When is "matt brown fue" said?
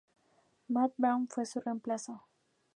0.69-1.45